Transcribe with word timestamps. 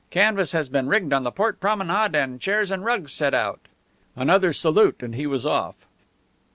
Canvas 0.09 0.51
has 0.53 0.67
been 0.67 0.87
rigged 0.87 1.13
on 1.13 1.21
the 1.23 1.29
port 1.31 1.59
promenade 1.59 2.15
and 2.15 2.41
chairs 2.41 2.71
and 2.71 2.83
rugs 2.83 3.11
set 3.13 3.35
out." 3.35 3.59
Another 4.15 4.51
salute 4.51 5.03
and 5.03 5.13
he 5.13 5.27
was 5.27 5.45
off. 5.45 5.75